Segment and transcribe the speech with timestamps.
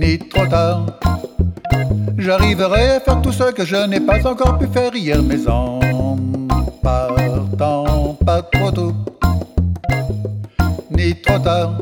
[0.00, 0.86] ni trop tard.
[2.16, 6.16] J'arriverai à faire tout ce que je n'ai pas encore pu faire hier, mais en
[6.82, 8.92] partant pas trop tôt,
[10.90, 11.72] ni trop tard.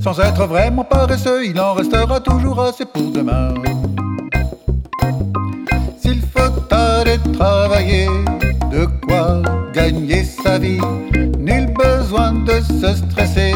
[0.00, 3.54] Sans être vraiment paresseux, il en restera toujours assez pour demain.
[5.98, 8.06] S'il faut aller travailler,
[8.70, 10.80] de quoi gagner sa vie,
[11.38, 13.51] nul besoin de se stresser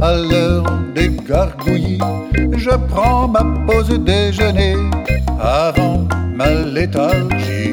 [0.00, 0.64] à l'heure
[0.94, 1.98] des gargouillis,
[2.56, 4.76] je prends ma pause déjeuner
[5.40, 7.72] avant ma léthargie.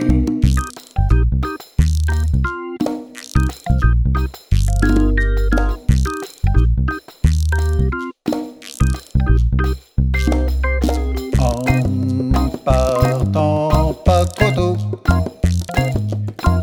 [11.39, 14.77] En partant pas trop tôt,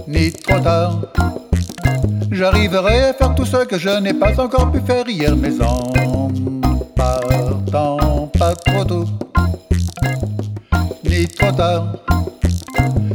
[0.06, 1.00] ni trop tard,
[2.36, 6.30] j'arriverai à faire tout ce que je n'ai pas encore pu faire hier, mais en
[6.94, 9.04] partant pas trop tôt,
[11.04, 11.94] ni trop tard.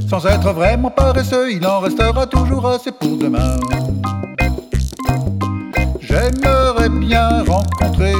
[0.10, 3.58] Sans être vraiment paresseux, il en restera toujours assez pour demain.
[6.02, 8.14] J'aimerais bien rencontrer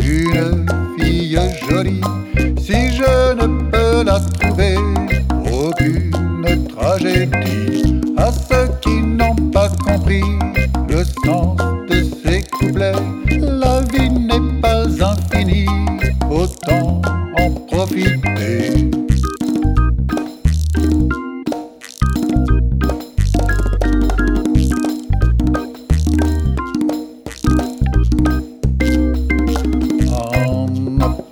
[0.00, 0.66] une
[0.98, 2.00] fille jolie.
[2.58, 4.76] Si je ne peux la trouver,
[5.52, 7.47] aucune tragédie.
[10.88, 11.56] Le sens
[11.88, 12.92] de ces couplets,
[13.40, 15.66] la vie n'est pas infinie,
[16.30, 17.02] autant
[17.38, 18.90] en profiter.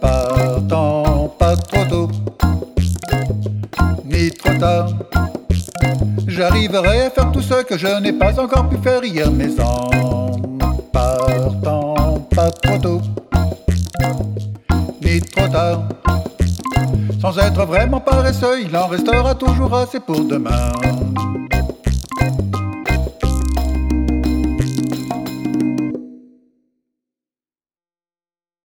[0.00, 2.08] Partant pas trop tôt,
[4.04, 4.88] ni trop tard,
[6.26, 10.30] j'arriverai à faire tout ce que je n'ai pas encore pu faire hier, mais en
[10.92, 13.00] partant pas trop tôt,
[15.02, 15.82] ni trop tard.
[17.20, 20.72] Sans être vraiment paresseux, il en restera toujours assez pour demain.